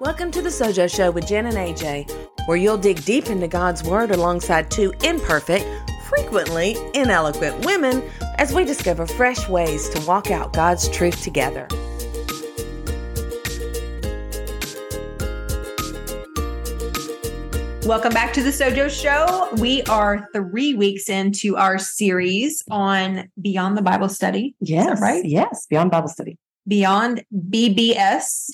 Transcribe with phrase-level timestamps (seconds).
[0.00, 2.08] Welcome to the Sojo Show with Jen and AJ,
[2.46, 5.66] where you'll dig deep into God's Word alongside two imperfect,
[6.08, 11.66] frequently ineloquent women as we discover fresh ways to walk out God's truth together.
[17.84, 19.48] Welcome back to the Sojo Show.
[19.60, 24.54] We are three weeks into our series on Beyond the Bible Study.
[24.60, 25.24] Yes, right?
[25.24, 26.38] Yes, beyond Bible study.
[26.68, 28.50] Beyond BBS.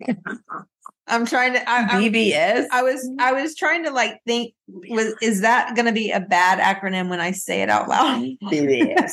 [1.08, 1.68] I'm trying to.
[1.68, 2.66] I, I, BBS.
[2.70, 3.08] I was.
[3.18, 4.54] I was trying to like think.
[4.68, 8.22] Was is that going to be a bad acronym when I say it out loud?
[8.44, 9.12] BBS.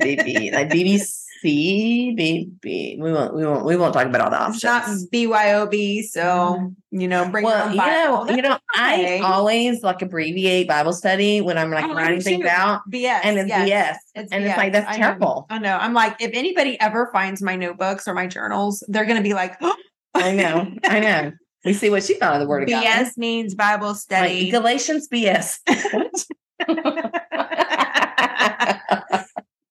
[0.00, 1.22] BB like BBC.
[1.44, 2.98] BB.
[2.98, 3.34] We won't.
[3.34, 3.64] We won't.
[3.64, 5.08] We won't talk about all the It's not options.
[5.10, 6.02] BYOB.
[6.04, 7.00] So mm-hmm.
[7.00, 9.20] you know, bring Well, you know, you know, okay.
[9.20, 12.48] I always like abbreviate Bible study when I'm like Oh, writing things too.
[12.48, 13.20] out, BS.
[13.22, 13.96] and it's yes.
[14.16, 14.96] BS, It's and it's like that's I know.
[14.98, 15.46] terrible.
[15.50, 15.76] I know.
[15.76, 19.34] I'm like, if anybody ever finds my notebooks or my journals, they're going to be
[19.34, 19.60] like,
[20.14, 20.72] I know.
[20.84, 21.32] I know.
[21.66, 22.84] We see what she found in the Word of God.
[22.84, 24.50] BS means Bible Like, study.
[24.50, 25.58] Galatians BS.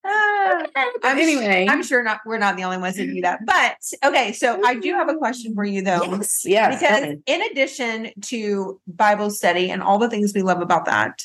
[0.07, 2.19] I'm anyway, I'm sure not.
[2.25, 3.39] We're not the only ones that do that.
[3.45, 6.03] But okay, so I do have a question for you though.
[6.03, 6.75] yes, yes.
[6.75, 7.23] Because definitely.
[7.27, 11.21] in addition to Bible study and all the things we love about that,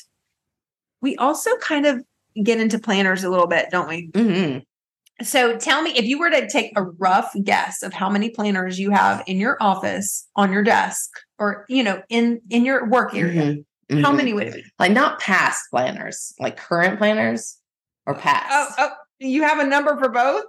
[1.01, 2.03] we also kind of
[2.41, 4.09] get into planners a little bit, don't we?
[4.11, 4.63] Mhm.
[5.23, 8.79] So tell me if you were to take a rough guess of how many planners
[8.79, 13.13] you have in your office, on your desk, or you know, in in your work
[13.15, 13.57] area.
[13.89, 14.01] Mhm.
[14.03, 14.17] How Mhm.
[14.17, 14.63] many would it be?
[14.79, 17.57] Like not past planners, like current planners
[18.05, 18.47] or past.
[18.51, 20.45] Oh, oh, you have a number for both?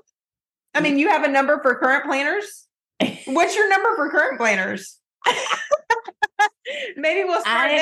[0.75, 2.67] I mean, you have a number for current planners?
[3.27, 4.99] What's your number for current planners?
[6.97, 7.77] Maybe we'll start I-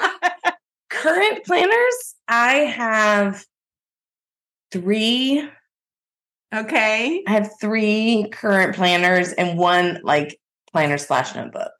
[0.00, 0.12] there.
[0.90, 3.44] current planners, I have
[4.70, 5.48] three.
[6.54, 7.22] okay.
[7.26, 10.38] I have three current planners and one like
[10.72, 11.72] planner slash notebook.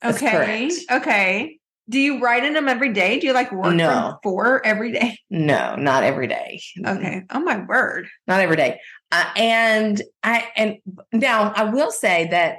[0.00, 0.30] That's Okay.
[0.30, 0.74] correct.
[1.02, 1.58] Okay.
[1.88, 3.18] Do you write in them every day?
[3.18, 3.88] Do you like work No.
[3.90, 5.18] from four every day?
[5.30, 6.60] No, not every day.
[6.86, 7.22] Okay.
[7.30, 8.06] Oh my word.
[8.26, 8.80] not every day.
[9.10, 10.76] Uh, and I and
[11.12, 12.58] now I will say that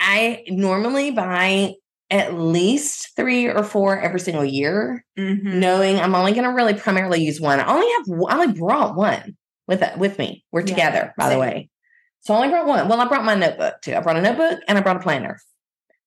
[0.00, 1.74] I normally buy
[2.10, 5.54] at least three or four every single year, Mhm.
[5.54, 7.58] knowing I'm only going to really primarily use one.
[7.60, 9.36] I only have I only brought one
[9.66, 10.44] with with me.
[10.52, 11.68] We're Yeah, together, by the way.
[12.20, 12.88] So I only brought one.
[12.88, 13.94] Well, I brought my notebook too.
[13.94, 15.38] I brought a notebook and I brought a planner.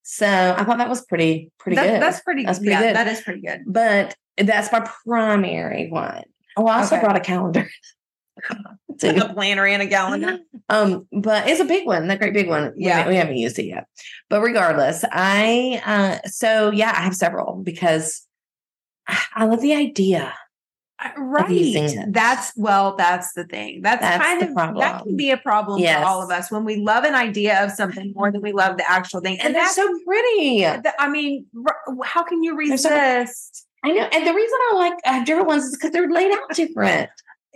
[0.03, 0.25] So
[0.57, 2.01] I thought that was pretty pretty That- good.
[2.01, 2.65] That's pretty That's good.
[2.67, 2.95] pretty yeah, good.
[2.95, 3.63] that is pretty good.
[3.67, 6.23] but that's my primary one.
[6.55, 7.03] Oh, I also Okay.
[7.03, 7.69] brought a calendar.
[9.03, 10.39] A planner and a calendar.
[10.67, 12.73] Um, but it's a big one, that great big one.
[12.75, 13.07] Yeah.
[13.07, 13.87] we, haven't used it yet.
[14.29, 18.27] But regardless, I uh so yeah, I have several because
[19.07, 20.33] I I love the idea.
[21.01, 21.95] Uh, Right.
[22.09, 23.81] That's well, that's the thing.
[23.83, 26.01] That's, That's kind the of that can be a problem Yes.
[26.01, 28.75] for all of us when we love an idea of something more than we love
[28.75, 29.39] the actual thing.
[29.39, 30.65] And they're that's so pretty.
[30.65, 31.45] I mean,
[32.03, 33.65] how can you so- resist?
[33.81, 34.03] I know.
[34.11, 37.09] And the reason I like uh, different ones is because they're laid out different.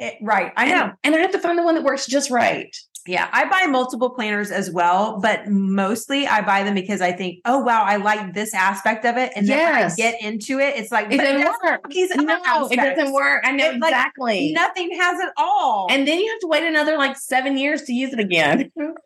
[0.03, 0.16] It?
[0.22, 0.52] Right.
[0.58, 0.84] I know.
[0.84, 2.75] And, and I have to find the one that works just right.
[3.06, 7.40] Yeah, I buy multiple planners as well, but mostly I buy them because I think,
[7.44, 10.75] oh wow, I like this aspect of it, and then when I get into it,
[10.78, 11.81] it's like It doesn't that's work.
[11.90, 13.44] No, it doesn't work.
[13.46, 14.53] I know It, like, exactly.
[14.53, 15.88] Nothing has it all.
[15.90, 18.72] and then you have to wait another like seven years to use it again.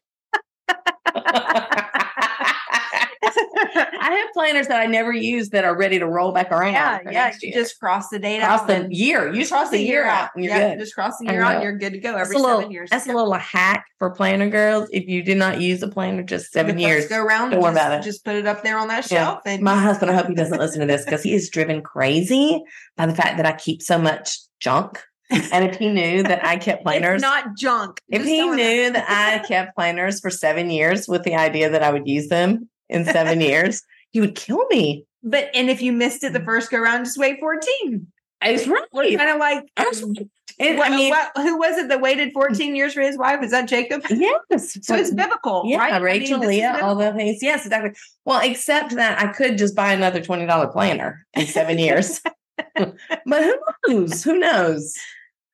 [4.08, 6.74] I have planners that I never use that are ready to roll back around.
[6.74, 8.66] yeah, yeah, you just cross the date cross out.
[8.68, 9.34] Cross the year.
[9.34, 10.30] You just cross the year out.
[10.36, 10.80] and You're yeah, good.
[10.80, 12.60] just cross the year out, and you're good to go That's every a little.
[12.60, 12.90] seven years.
[12.90, 14.90] That's a little hack for planner girls.
[14.94, 17.52] If you did not use a planner just seven years, Go around.
[17.52, 18.04] don't worry just, about it.
[18.04, 19.18] Just put it up there on that Yeah.
[19.26, 20.12] shelf, and my husband.
[20.12, 22.64] I hope he doesn't listen to this because he is driven crazy
[22.96, 25.02] by the fact that I keep so much junk.
[25.30, 28.00] And if he knew that I kept planners, it's not junk.
[28.10, 31.92] if he knew that I kept planners for seven years with the idea that I
[31.92, 33.82] would use them in seven years,
[34.12, 35.06] he would kill me.
[35.24, 36.46] But and if you missed it the mm.
[36.46, 38.08] first go around, just wait fourteen.
[38.42, 38.86] It's We're
[39.18, 40.30] kind of like mm,
[40.60, 43.44] It- What- I mean, what- who was it that waited 14 years for his wife?
[43.44, 44.04] Is that Jacob?
[44.10, 44.78] yes.
[44.82, 45.94] So it's biblical, Yeah, right?
[45.94, 47.42] I mean, Rachel, Leah, all the things.
[47.42, 47.92] Yes, exactly.
[48.26, 52.22] Well, except that I could just buy another twenty dollar planner in seven years.
[52.76, 52.96] but
[53.26, 53.56] who
[53.88, 54.24] knows?
[54.24, 54.96] Who knows?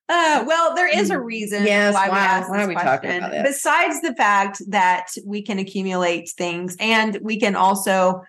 [0.09, 1.23] Uh, well, there is a mm.
[1.23, 3.23] reason Yes, why we why- are we talking question.
[3.23, 3.55] about this?
[3.55, 8.21] Besides the fact that we can accumulate things and we can also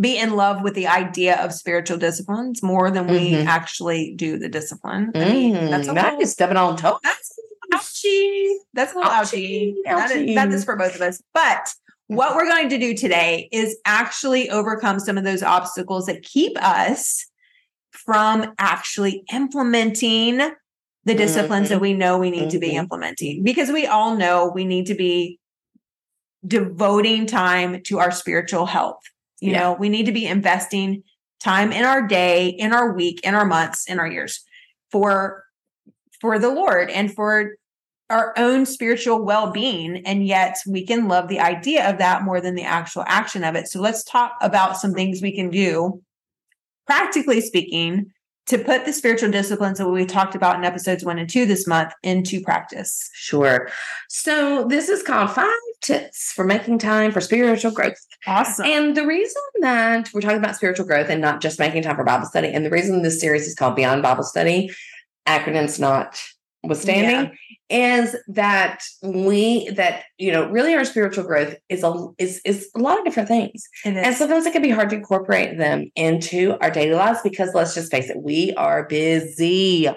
[0.00, 3.46] be in love with the idea of spiritual disciplines more than we Mhm.
[3.46, 5.10] actually do the discipline.
[5.14, 6.98] I mean, that's a Mm, little, you're stepping on toes.
[7.02, 7.38] that's
[7.74, 8.54] ouchie.
[8.74, 9.74] That's a little ouchie.
[9.86, 11.20] Ouchie, That is, that is for both of us.
[11.34, 11.72] But
[12.06, 16.56] what we're going to do today is actually overcome some of those obstacles that keep
[16.62, 17.26] us
[17.90, 20.38] from actually implementing
[21.04, 21.70] the disciplines Mhm.
[21.70, 22.74] that we know we need to be Mhm.
[22.78, 25.38] implementing because we all know we need to be
[26.46, 29.00] devoting time to our spiritual health.
[29.40, 29.60] You Yeah.
[29.60, 31.02] know, we need to be investing
[31.40, 34.44] time in our day, in our week, in our months, in our years
[34.90, 35.44] for
[36.20, 37.54] for the Lord and for
[38.10, 42.54] our own spiritual well-being and yet we can love the idea of that more than
[42.54, 43.68] the actual action of it.
[43.68, 46.02] So let's talk about some things we can do
[46.86, 48.10] practically speaking
[48.46, 51.66] to put the spiritual disciplines that we talked about in episodes 1 and 2 this
[51.66, 53.10] month into practice.
[53.12, 53.68] Sure.
[54.08, 57.98] So this is called five tips for making time for spiritual growth.
[58.26, 58.66] Awesome.
[58.66, 62.04] And the reason that we're talking about spiritual growth and not just making time for
[62.04, 64.70] Bible study, and the reason this series is called Beyond Bible Study,
[65.26, 66.20] acronyms not
[66.64, 67.36] withstanding,
[67.70, 72.78] is that we that you know really our spiritual growth is a is is a
[72.78, 73.68] lot of different things.
[73.84, 77.74] And sometimes it can be hard to incorporate them into our daily lives because let's
[77.74, 79.88] just face it, we are busy.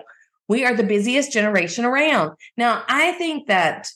[0.47, 2.35] We are the busiest generation around.
[2.57, 3.87] Now, I think that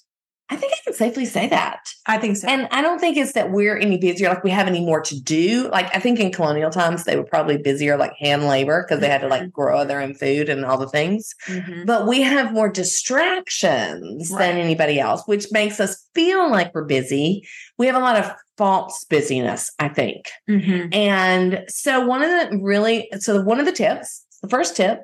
[0.49, 1.79] I think I can safely say that.
[2.05, 2.47] I think so.
[2.47, 5.19] And I don't think it's that we're any busier, like we have any more to
[5.19, 5.69] do.
[5.71, 9.09] Like I think in colonial times they were probably busier like hand labor because they
[9.09, 11.33] had to like grow their own food and all the things.
[11.47, 11.87] Mhm.
[11.87, 14.39] But we have more distractions Right.
[14.51, 17.47] than anybody else, which makes us feel like we're busy.
[17.77, 20.29] We have a lot of false busyness, I think.
[20.49, 20.93] Mhm.
[20.95, 25.01] And so one of the really so one of the tips, the first tip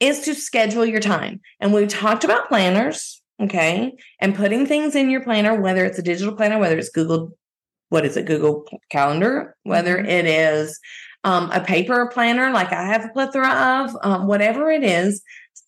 [0.00, 1.40] is to schedule your time.
[1.60, 3.92] And we talked about planners, okay?
[4.20, 7.36] And putting things in your planner, whether it's a digital planner, whether it's Google
[7.90, 10.08] what is it, Google Calendar, whether Mhm.
[10.08, 10.78] it is
[11.24, 13.50] um, a paper planner like I have a plethora
[13.84, 15.20] of, um, whatever it is,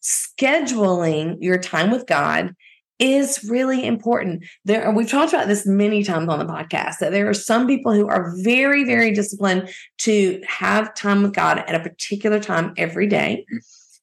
[0.02, 2.54] scheduling your time with God
[2.98, 4.44] is really important.
[4.64, 7.92] There, we've talked about this many times on the podcast that there are some people
[7.92, 13.08] who are very, very disciplined to have time with God at a particular time every
[13.08, 13.44] day.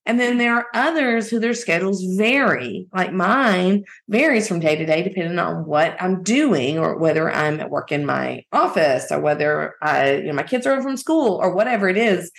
[0.06, 4.86] And then there are others who their schedules vary, like mine varies from day to
[4.86, 9.20] day, depending on what I'm doing or whether I'm at work in my office or
[9.20, 12.32] whether I, you know, my kids are home from school or whatever it is.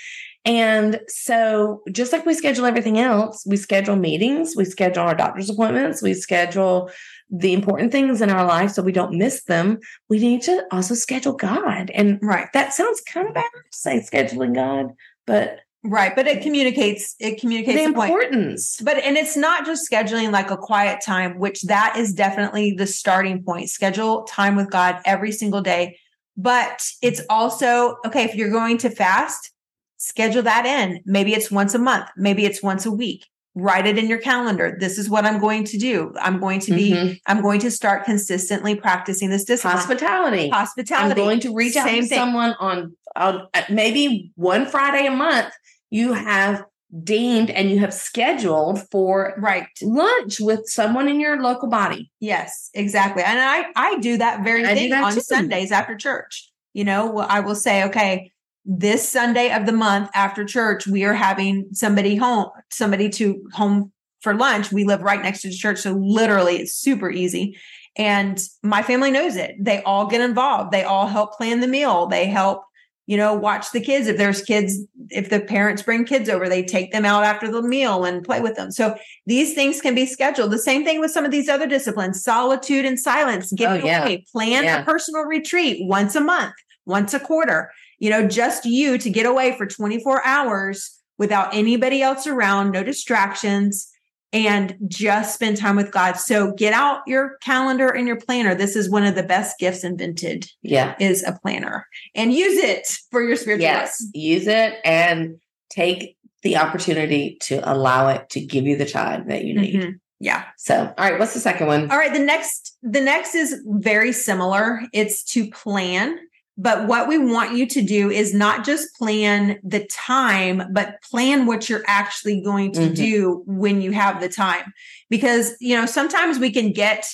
[0.44, 5.50] And so, just like we schedule everything else, we schedule meetings, we schedule our doctor's
[5.50, 6.90] appointments, we schedule
[7.30, 9.78] the important things in our life so we don't miss them.
[10.08, 11.90] We need to also schedule God.
[11.94, 12.48] And Right.
[12.54, 14.94] that sounds kind of bad to say scheduling God,
[15.26, 16.14] but Right.
[16.14, 18.78] But it communicates, it communicates the importance.
[18.82, 22.86] But and it's not just scheduling like a quiet time, which that is definitely the
[22.86, 23.70] starting point.
[23.70, 25.98] Schedule time with God every single day.
[26.36, 29.52] But it's also okay if you're going to fast,
[29.96, 31.00] schedule that in.
[31.06, 33.26] Maybe it's once a month, maybe it's once a week.
[33.56, 34.76] Write it in your calendar.
[34.78, 36.14] This is what I'm going to do.
[36.20, 37.18] I'm going to be, Mhm.
[37.26, 39.76] I'm going to start consistently practicing this discipline.
[39.76, 40.48] hospitality.
[40.50, 41.10] Hospitality.
[41.20, 42.04] I'm going to reach out to thing.
[42.04, 45.52] someone on, on uh, maybe one Friday a month.
[45.90, 46.64] You have
[47.04, 49.66] deemed and you have scheduled for Right.
[49.82, 52.10] lunch with someone in your local body.
[52.18, 53.22] Yes, exactly.
[53.22, 55.20] And I I do that very I thing that on too.
[55.20, 56.50] Sundays after church.
[56.74, 58.32] You know, I will say, okay,
[58.64, 63.92] this Sunday of the month after church, we are having somebody home, somebody to home
[64.20, 64.70] for lunch.
[64.72, 67.56] We live right next to the church, so literally it's super easy.
[67.96, 69.56] And my family knows it.
[69.58, 70.70] They all get involved.
[70.72, 72.06] They all help plan the meal.
[72.06, 72.62] They help,
[73.10, 74.06] you know, watch the kids.
[74.06, 74.78] If there's kids,
[75.08, 78.40] if the parents bring kids over, they take them out after the meal and play
[78.40, 78.70] with them.
[78.70, 78.94] So
[79.26, 80.52] these things can be scheduled.
[80.52, 83.50] The same thing with some of these other disciplines, solitude and silence.
[83.50, 84.02] Get Oh, yeah.
[84.04, 84.82] away, plan Yeah.
[84.82, 86.54] a personal retreat once a month,
[86.86, 87.72] once a quarter.
[87.98, 92.84] You know, just you to get away for 24 hours without anybody else around, no
[92.84, 93.89] distractions,
[94.32, 96.16] and just spend time with God.
[96.16, 98.54] So get out your calendar and your planner.
[98.54, 100.94] This is one of the best gifts invented Yeah.
[101.00, 103.76] is a planner and use it for your spiritual life.
[103.76, 104.06] Yes.
[104.14, 105.36] Use it and
[105.68, 109.74] take the opportunity to allow it to give you the time that you need.
[109.74, 109.94] Mhm.
[110.20, 110.44] Yeah.
[110.58, 111.90] So, all right, what's the second one?
[111.90, 114.82] All right, the next the next is very similar.
[114.92, 116.18] It's to plan,
[116.62, 121.46] but what we want you to do is not just plan the time, but plan
[121.46, 122.94] what you're actually going to Mhm.
[122.94, 124.72] do when you have the time.
[125.08, 127.06] Because, you know, sometimes we can get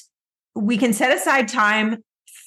[0.56, 2.02] we can set aside time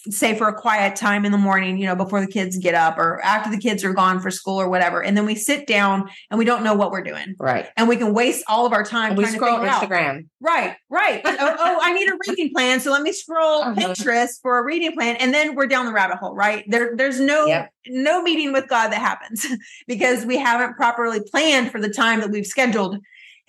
[0.10, 2.98] say for a quiet time in the morning, you know, before the kids get up
[2.98, 5.04] or after the kids are gone for school or whatever.
[5.04, 7.36] And then we sit down and we don't know what we're doing.
[7.38, 7.68] Right.
[7.76, 9.84] And we can waste all of our time we scroll figure out.
[9.84, 10.28] Instagram.
[10.40, 11.22] Right, right.
[11.26, 12.80] oh, oh, I need a reading plan.
[12.80, 13.76] So let me scroll Uh-huh.
[13.80, 15.18] Pinterest for a reading plan.
[15.18, 16.64] And then we're down the rabbit hole, right?
[16.68, 17.72] There, there's no Yep.
[17.88, 19.46] no meeting with God that happens
[19.88, 22.98] because we haven't properly planned for the time that we've scheduled.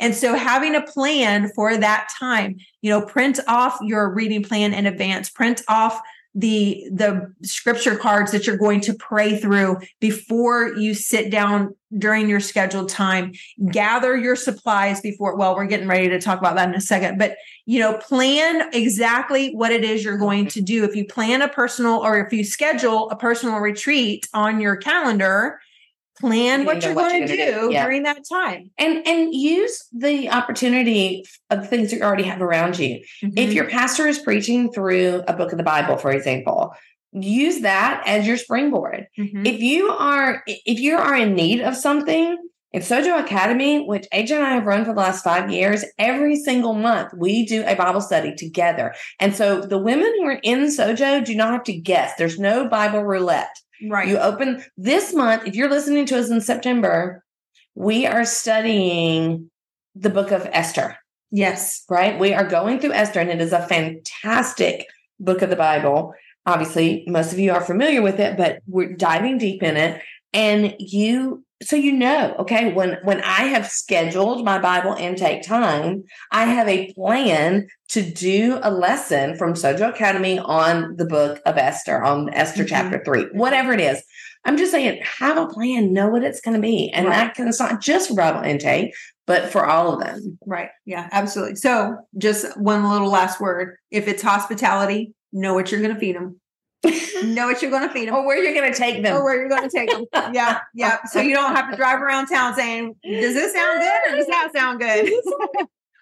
[0.00, 4.72] And so having a plan for that time, you know, print off your reading plan
[4.72, 6.00] in advance, print off
[6.34, 12.28] the the scripture cards that you're going to pray through before you sit down during
[12.28, 13.32] your scheduled time.
[13.70, 17.18] Gather your supplies before well we're getting ready to talk about that in a second
[17.18, 20.84] but you know plan exactly what it is you're going to do.
[20.84, 25.60] If you plan a personal or if you schedule a personal retreat on your calendar
[26.20, 27.72] plan what you're what going to you're do do.
[27.72, 27.84] Yeah.
[27.84, 32.78] during that time and and use the opportunity of things that you already have around
[32.78, 33.38] you Mm-hmm.
[33.38, 36.74] if your pastor is preaching through a book of the bible for example
[37.12, 39.46] use that as your springboard Mhm.
[39.46, 42.36] if you are if you are in need of something
[42.72, 46.36] in sojo academy which aj and i have run for the last five years every
[46.36, 50.60] single month we do a bible study together and so the women who are in
[50.66, 53.56] sojo do not have to guess there's no bible roulette
[53.88, 57.24] right you open this month, if you're listening to us in September,
[57.74, 59.50] we are studying
[59.94, 60.96] the book of Esther,
[61.30, 62.18] yes right?
[62.18, 64.86] We are going through Esther, and it is a fantastic
[65.18, 66.14] book of the Bible.
[66.46, 70.02] Obviously, most of you are familiar with it, but we're diving deep in it.
[70.32, 76.04] And you, so you know, okay, when when I have scheduled my Bible intake time,
[76.32, 81.58] I have a plan to do a lesson from Sojo Academy on the book of
[81.58, 82.68] Esther, on Esther Mhm.
[82.68, 84.02] chapter three, whatever it is.
[84.46, 86.90] I'm just saying, have a plan, know what it's going to be.
[86.94, 87.14] And Right.
[87.16, 88.94] that can, it's not just for Bible intake,
[89.26, 90.38] but for all of them.
[90.46, 90.70] Right.
[90.86, 91.56] Yeah, absolutely.
[91.56, 93.76] So, just one little last word.
[93.90, 96.40] If it's hospitality, know what you're going to feed them.
[97.24, 98.14] know what you're going to feed them.
[98.14, 99.16] Or where you're going to take them.
[99.16, 100.04] Or where you're going to take them.
[100.34, 100.60] Yeah.
[100.74, 100.98] Yeah.
[101.06, 104.26] So you don't have to drive around town saying, does this sound good or does
[104.26, 105.10] that sound good?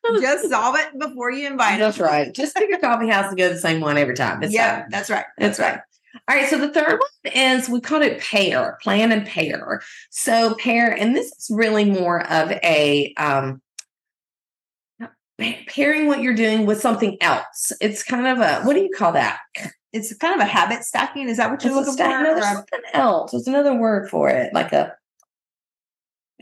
[0.21, 1.81] Just solve it before you invite them.
[1.81, 2.33] That's right.
[2.33, 4.43] Just pick a coffee house and go to the same one every time.
[4.49, 5.27] Yeah, that's right.
[5.39, 5.81] That's right.
[6.29, 6.49] All right.
[6.49, 9.83] So the third one is we call it pair, plan and pair.
[10.11, 13.61] So pair, and this is really more of a um
[15.67, 17.73] pairing what you're doing with something else.
[17.81, 19.41] It's kind of a what do you call that?
[19.93, 21.29] It's kind of a habit stacking.
[21.29, 22.23] Is that what you're It's looking stack- for?
[22.25, 23.31] no, there's a- something else.
[23.33, 24.95] There's another word for it, like a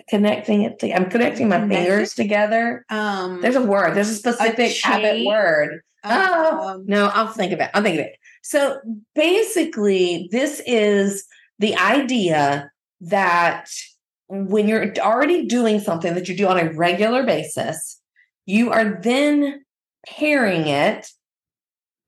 [0.08, 0.78] connecting it.
[0.80, 1.84] To, I'm connecting my Connected?
[1.86, 2.84] fingers together.
[2.90, 3.94] um, There's a word.
[3.94, 5.26] There's a specific habit chain?
[5.26, 5.80] word.
[6.04, 7.70] Oh, um, no, I'll think of it.
[7.74, 8.16] I'll think of it.
[8.42, 8.78] So
[9.14, 11.24] basically, this is
[11.58, 13.68] the idea that
[14.28, 18.00] when you're already doing something that you do on a regular basis,
[18.44, 19.64] you are then
[20.06, 21.08] pairing it.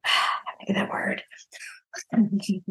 [0.59, 1.18] Think of that word.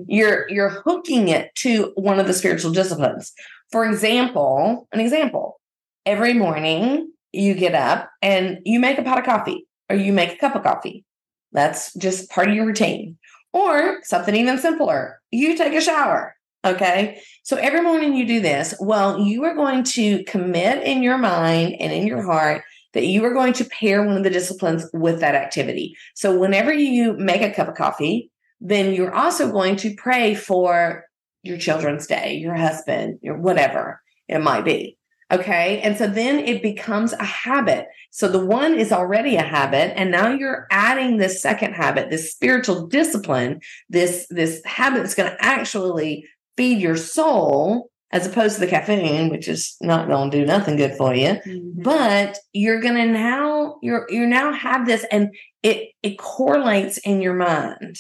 [0.07, 3.33] You're you're hooking it to one of the spiritual disciplines.
[3.71, 5.59] For example, an example.
[6.05, 10.33] Every morning you get up and you make a pot of coffee or you make
[10.33, 11.03] a cup of coffee.
[11.51, 13.17] That's just part of your routine.
[13.53, 16.35] Or something even simpler, you take a shower.
[16.65, 17.21] Okay.
[17.43, 18.73] So every morning you do this.
[18.79, 22.63] Well, you are going to commit in your mind and in your heart
[22.93, 25.95] that you are going to pair one of the disciplines with that activity.
[26.15, 31.05] So whenever you make a cup of coffee, then you're also going to pray for
[31.43, 34.97] your children's day, your husband, your whatever it might be.
[35.29, 35.81] Okay.
[35.81, 37.87] And so then it becomes a habit.
[38.11, 39.97] So the one is already a habit.
[39.99, 43.59] And now you're adding this second habit, this spiritual discipline,
[43.89, 49.29] this, this habit that's going to actually feed your soul as opposed to the caffeine,
[49.29, 51.33] which is not going to do nothing good for you.
[51.45, 51.83] mhm.
[51.83, 57.21] But you're going to now, you're, you now have this and it, it correlates in
[57.21, 57.97] your mind.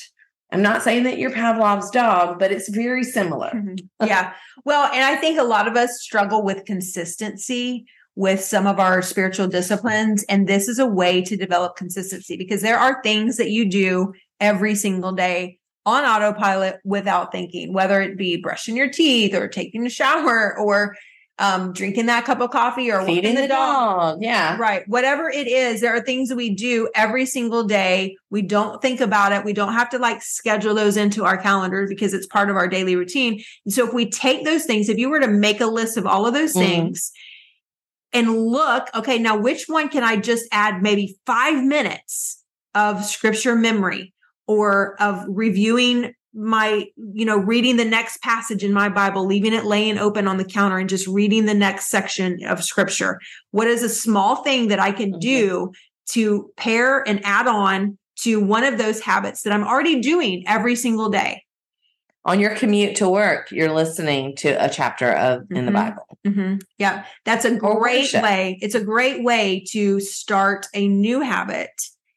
[0.51, 3.51] I'm not saying that you're Pavlov's dog, but it's very similar.
[3.53, 3.87] Mhm.
[4.05, 4.33] yeah.
[4.63, 7.85] Well, and I think a lot of us struggle with consistency
[8.15, 10.23] with some of our spiritual disciplines.
[10.27, 14.13] And this is a way to develop consistency because there are things that you do
[14.39, 19.85] every single day on autopilot without thinking, whether it be brushing your teeth or taking
[19.85, 20.95] a shower or
[21.39, 24.21] um, drinking that cup of coffee or Feeding walking the dog.
[24.21, 24.57] Yeah.
[24.57, 24.87] Right.
[24.87, 28.17] Whatever it is, there are things that we do every single day.
[28.31, 29.45] We don't think about it.
[29.45, 32.67] We don't have to like schedule those into our calendar because it's part of our
[32.67, 33.43] daily routine.
[33.65, 36.07] And so if we take those things, if you were to make a list of
[36.07, 36.59] all of those Mhm.
[36.59, 37.11] things
[38.13, 43.55] and look, okay, now which one can I just add maybe five minutes of scripture
[43.55, 44.13] memory
[44.47, 49.65] or of reviewing my, you know, reading the next passage in my Bible, leaving it
[49.65, 53.19] laying open on the counter and just reading the next section of scripture?
[53.51, 55.19] What is a small thing that I can Mhm.
[55.19, 55.71] do
[56.11, 60.75] to pair and add on to one of those habits that I'm already doing every
[60.75, 61.43] single day?
[62.25, 65.75] On your commute to work, you're listening to a chapter of in the Mhm.
[65.75, 66.17] Bible.
[66.25, 66.61] Mhm.
[66.77, 68.59] Yeah, that's a great way.
[68.61, 71.71] It's a great way to start a new habit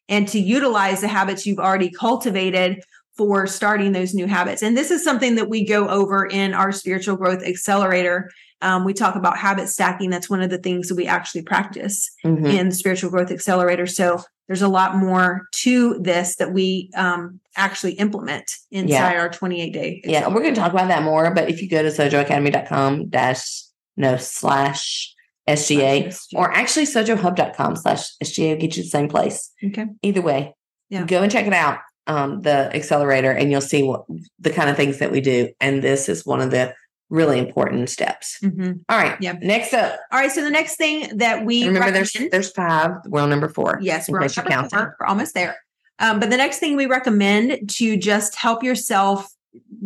[0.09, 2.83] and to utilize the habits you've already cultivated
[3.17, 4.63] for starting those new habits.
[4.63, 8.31] And this is something that we go over in our spiritual growth accelerator.
[8.63, 10.11] Um, we talk about habit stacking.
[10.11, 12.53] That's one of the things that we actually practice Mhm.
[12.59, 13.87] in the spiritual growth accelerator.
[13.87, 19.73] So there's a lot more to this that we um, actually implement inside our 28
[19.73, 20.01] day.
[20.05, 21.33] Yeah, we're going to talk about that more.
[21.35, 23.63] But if you go to sojoacademy.com dash
[23.97, 25.15] no slash
[25.49, 26.37] SGA SGA.
[26.39, 29.51] or actually sojohub.com slash SGA will get you the same place.
[29.65, 29.87] Okay.
[30.03, 30.55] Either way,
[30.91, 31.05] Yeah.
[31.05, 34.05] go and check it out, um, the accelerator, and you'll see what
[34.39, 35.51] the kind of things that we do.
[35.61, 36.75] And this is one of the
[37.09, 38.39] really important steps.
[38.43, 38.81] Mhm.
[38.89, 39.17] All right.
[39.21, 39.35] Yeah.
[39.41, 40.31] Next up, All right.
[40.31, 42.93] So the next thing that we remember there's there's five.
[43.07, 43.79] We're on number four.
[43.83, 44.97] Yes, we're, on number four.
[45.01, 45.57] We're almost there.
[45.99, 49.29] Um, but the next thing we recommend to just help yourself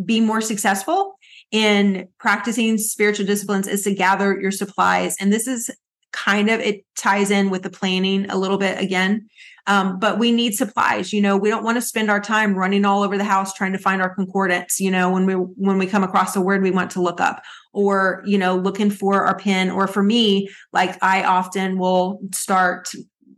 [0.04, 1.18] be more successful
[1.50, 5.16] in practicing spiritual disciplines is to gather your supplies.
[5.18, 5.70] And this is
[6.14, 9.28] kind of it ties in with the planning a little bit again.
[9.66, 11.12] Um, but we need supplies.
[11.12, 13.72] You know, we don't want to spend our time running all over the house trying
[13.72, 14.78] to find our concordance.
[14.78, 17.42] You know, when we when we come across a word we want to look up,
[17.72, 19.70] or you know, looking for our pen.
[19.70, 22.90] Or for me, like I often will start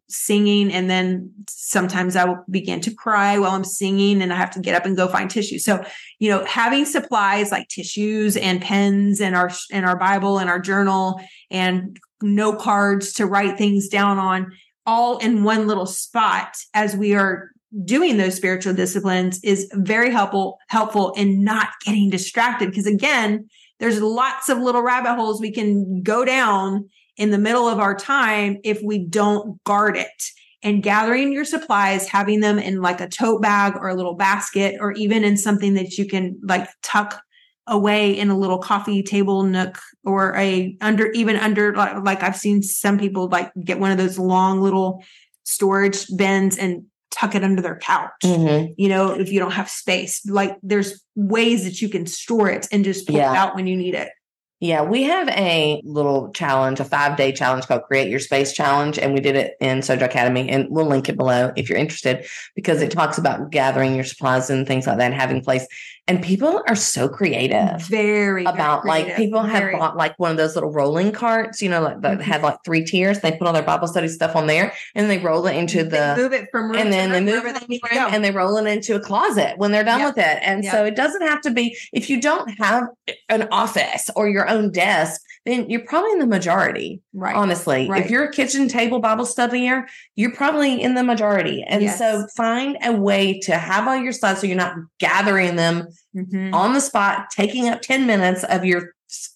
[0.09, 4.51] singing and then sometimes I will begin to cry while I'm singing and I have
[4.53, 5.59] to get up and go find tissue.
[5.59, 5.85] So,
[6.19, 10.61] you know, having supplies like tissues and pens and our and our Bible and our
[10.61, 11.21] journal
[11.51, 14.53] and note cards to write things down on
[14.87, 17.51] all in one little spot as we are
[17.85, 23.49] doing those spiritual disciplines is very helpful helpful in not getting distracted because again
[23.81, 27.95] there's lots of little rabbit holes we can go down in the middle of our
[27.95, 30.23] time if we don't guard it
[30.63, 34.77] and gathering your supplies having them in like a tote bag or a little basket
[34.81, 37.21] or even in something that you can like tuck
[37.67, 42.37] away in a little coffee table nook or a under even under like, like I've
[42.37, 45.03] seen some people like get one of those long little
[45.45, 48.11] storage bins and tuck it under their couch.
[48.25, 48.75] Mhm.
[48.77, 52.69] You know, if you don't have space, like there's ways that you can store it
[52.71, 53.33] and just pull Yeah.
[53.33, 54.11] it out when you need it.
[54.59, 58.99] Yeah, we have a little challenge, a five day challenge called Create Your Space Challenge.
[58.99, 60.49] And we did it in Sojo Academy.
[60.49, 64.49] And we'll link it below if you're interested because it talks about gathering your supplies
[64.49, 65.67] and things like that and having place.
[66.09, 69.17] And people are so creative Very very about like creative.
[69.17, 69.77] people have Very.
[69.77, 72.23] bought like one of those little rolling carts, you know, like that Mhm.
[72.23, 73.19] have like three tiers.
[73.21, 75.91] They put all their Bible study stuff on there and they roll it into They
[75.99, 78.67] the move it from room and then they move it room and they roll it
[78.69, 80.15] into a closet when they're done Yep.
[80.15, 80.39] with it.
[80.43, 82.85] And so it doesn't have to be if you don't have
[83.29, 87.01] an office or your own desk, then you're probably in the majority.
[87.15, 87.35] right.
[87.35, 88.05] Honestly, Right.
[88.05, 89.85] if you're a kitchen table Bible studier,
[90.17, 91.65] you're probably in the majority.
[91.67, 91.99] And Yes.
[91.99, 96.53] so find a way to have all your slides so you're not gathering them Mhm.
[96.53, 98.93] on the spot, taking up 10 minutes of your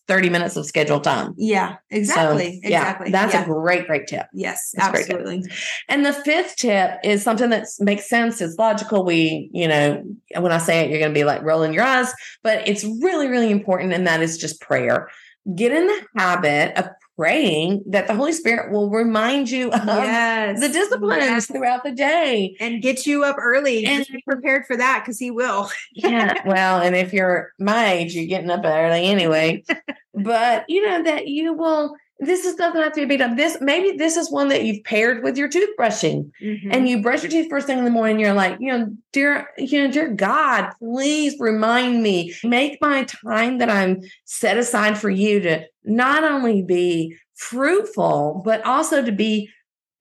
[0.08, 1.32] 30 minutes of scheduled time.
[1.38, 2.60] Yeah, So, exactly.
[2.64, 3.10] yeah, exactly.
[3.12, 3.42] that's Yeah.
[3.42, 4.26] a great, great tip.
[4.34, 5.44] yes, that's absolutely.
[5.88, 8.40] And the fifth tip is something that makes sense.
[8.40, 9.04] It's logical.
[9.04, 10.02] We, you know,
[10.38, 13.28] when I say it, you're going to be like rolling your eyes, but it's really,
[13.28, 13.92] really important.
[13.92, 15.08] And that is just prayer.
[15.54, 20.58] Get in the habit of praying that the Holy Spirit will remind you of yes.
[20.60, 21.46] the disciplines Yes.
[21.46, 22.56] throughout the day.
[22.60, 25.70] and get you up early and And- be prepared for that because he will.
[25.94, 26.34] Yeah.
[26.46, 29.62] well, and if you're my age, you're getting up early anyway.
[30.14, 31.94] but you know that you will.
[32.20, 33.36] This is doesn't have to be beat up.
[33.36, 36.30] This maybe this is one that you've paired with your toothbrushing.
[36.42, 36.70] Mm-hmm.
[36.70, 39.48] and you brush your teeth first thing in the morning, you're like, you know, dear,
[39.58, 45.08] you know, dear God, please remind me, make my time that I'm set aside for
[45.10, 49.48] you to not only be fruitful, but also to be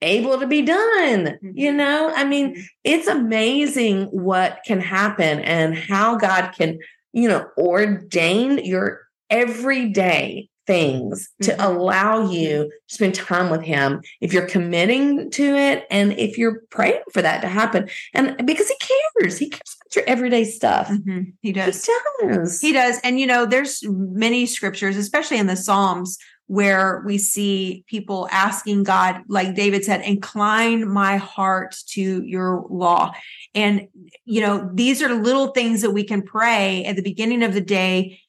[0.01, 1.37] able to be done.
[1.41, 1.75] You Mhm.
[1.75, 2.63] know, I mean, Mhm.
[2.83, 6.79] it's amazing what can happen and how God can,
[7.13, 11.65] you know, ordain your everyday things to Mhm.
[11.67, 16.61] allow you to spend time with him if you're committing to it and if you're
[16.69, 20.87] praying for that to happen and because he cares he cares about your everyday stuff
[20.87, 21.33] Mhm.
[21.41, 21.85] He does.
[21.85, 22.99] he does He does.
[23.03, 28.83] And you know, there's many scriptures, especially in the Psalms, where we see people asking
[28.83, 33.11] God, like David said, incline my heart to your law.
[33.53, 33.87] And,
[34.25, 37.61] you know, these are little things that we can pray at the beginning of the
[37.61, 38.19] day.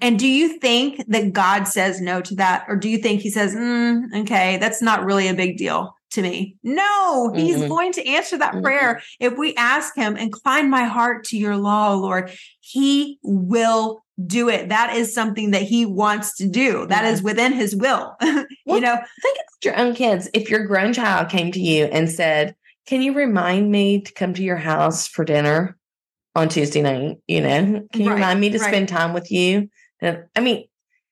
[0.00, 2.66] And do you think that God says no to that?
[2.68, 6.22] Or do you think he says, "Mm, okay, that's not really a big deal to
[6.22, 6.56] me?
[6.62, 7.68] No, he's Mm-mm.
[7.68, 8.62] going to answer that Mm-mm.
[8.62, 9.02] prayer.
[9.20, 14.68] If we ask him, incline my heart to your law, Lord, he will do it.
[14.68, 16.86] That is something that he wants to do.
[16.86, 17.24] That is mm-hmm.
[17.24, 18.14] within his will.
[18.22, 22.10] you know, think about your own kids if your grown child came to you and
[22.10, 22.54] said
[22.86, 25.76] can you remind me to come to your house for dinner
[26.34, 28.68] on tuesday night you know can you Right, remind me to right.
[28.68, 29.68] spend time with you
[30.00, 30.64] and i mean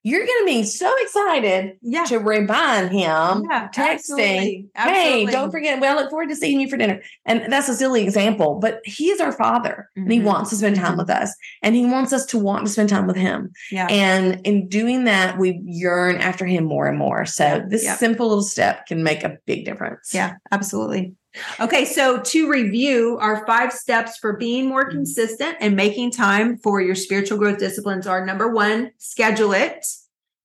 [0.05, 2.03] you're going to be so excited yeah.
[2.07, 5.81] to remind him yeah, texting, absolutely, Hey, don't forget.
[5.81, 7.01] Well, I look forward to seeing you for dinner.
[7.25, 10.25] And that's a silly example, but he is our father and he Mhm.
[10.25, 10.99] wants to spend time Mhm.
[10.99, 11.33] with us
[11.63, 13.53] and he wants us to want to spend time with him.
[13.71, 13.87] Yeah.
[13.89, 17.25] And in doing that, we yearn after him more and more.
[17.25, 20.13] So Yeah, this simple little step can make a big difference.
[20.13, 21.15] Yeah, absolutely.
[21.61, 24.99] Okay, so to review, our five steps for being more Mm-hmm.
[24.99, 29.87] consistent and making time for your spiritual growth disciplines are number one, schedule it.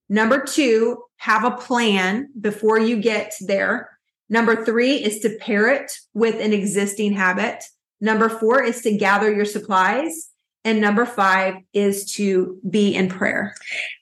[0.09, 3.89] Number two, have a plan before you get there.
[4.29, 7.63] Number three is to pair it with an existing habit.
[7.99, 10.26] Number four is to gather your supplies.
[10.67, 13.55] And number five is to be in prayer.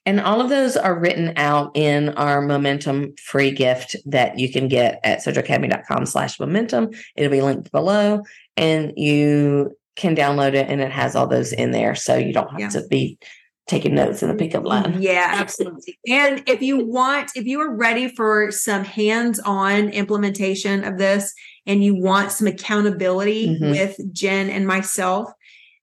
[0.03, 4.67] And all of those are written out in our momentum free gift that you can
[4.67, 6.89] get at sojoacademy.com slash momentum.
[7.15, 8.23] It'll be linked below
[8.57, 11.93] and you can download it and it has all those in there.
[11.93, 12.69] So you don't have Yeah.
[12.69, 13.19] to be
[13.67, 14.97] taking notes in the pickup line.
[14.99, 15.99] Yeah, absolutely.
[16.09, 21.31] and if you want, if you are ready for some hands on implementation of this
[21.67, 23.69] and you want some accountability Mhm.
[23.71, 25.31] with Jen and myself,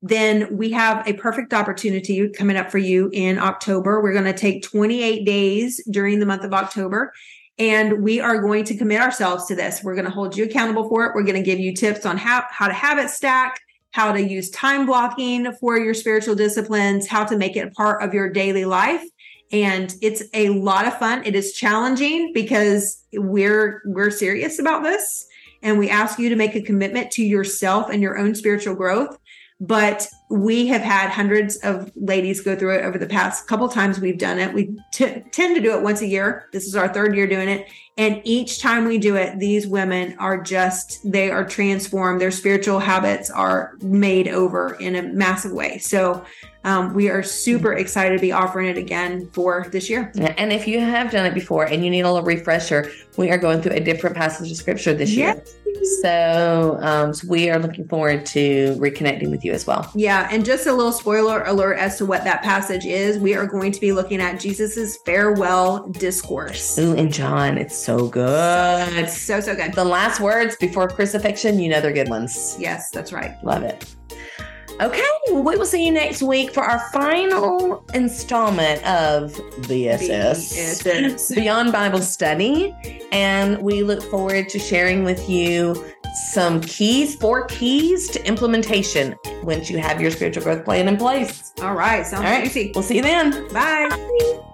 [0.02, 4.02] then we have a perfect opportunity coming up for you in October.
[4.02, 7.12] We're going to take 28 days during the month of October.
[7.58, 9.84] And we are going to commit ourselves to this.
[9.84, 11.14] We're going to hold you accountable for it.
[11.14, 13.60] We're going to give you tips on how, how to habit stack,
[13.92, 18.12] how to use time blocking for your spiritual disciplines, how to make it part of
[18.12, 19.04] your daily life.
[19.52, 21.22] And it's a lot of fun.
[21.24, 25.28] It is challenging because we're we're serious about this
[25.62, 29.16] and we ask you to make a commitment to yourself and your own spiritual growth.
[29.60, 34.00] But we have had hundreds of ladies go through it over the past couple times
[34.00, 34.54] we've done it.
[34.54, 36.48] We t- tend to do it once a year.
[36.52, 37.68] This is our third year doing it.
[37.98, 42.22] And each time we do it, these women are just, they are transformed.
[42.22, 45.76] Their spiritual habits are made over in a massive way.
[45.76, 46.24] So
[46.64, 50.12] um, we are super excited to be offering it again for this year.
[50.38, 53.38] And if you have done it before and you need a little refresher, we are
[53.38, 55.42] going through a different passage of scripture this year.
[56.00, 59.90] So, um, so we are looking forward to reconnecting with you as well.
[60.22, 63.18] Yeah, and just a little spoiler alert as to what that passage is.
[63.18, 66.78] We are going to be looking at Jesus's farewell discourse.
[66.78, 69.08] Ooh, and John, it's so good.
[69.08, 69.74] So so good.
[69.74, 72.56] The last words before crucifixion, you know they're good ones.
[72.58, 73.34] Yes, that's right.
[73.42, 73.94] Love it.
[74.80, 79.32] Okay, well, we will see you next week for our final installment of
[79.62, 80.82] BSS.
[80.82, 81.34] BSS.
[81.34, 82.74] Beyond Bible Study.
[83.12, 85.74] And we look forward to sharing with you
[86.14, 91.52] some keys, four keys to implementation once you have your spiritual growth plan in place.
[91.60, 92.72] All right, sounds All right, juicy.
[92.74, 93.30] we'll see you then.
[93.52, 93.88] Bye.
[93.88, 94.48] Bye.